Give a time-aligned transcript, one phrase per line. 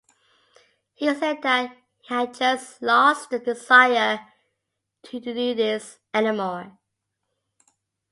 [0.95, 4.19] He said that he had just lost the desire
[5.03, 6.79] to do this anymore.